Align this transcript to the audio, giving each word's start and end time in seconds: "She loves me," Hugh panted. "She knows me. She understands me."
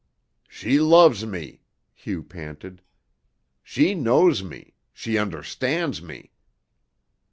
"She 0.47 0.79
loves 0.79 1.27
me," 1.27 1.61
Hugh 1.93 2.23
panted. 2.23 2.81
"She 3.61 3.93
knows 3.93 4.41
me. 4.41 4.73
She 4.91 5.19
understands 5.19 6.01
me." 6.01 6.31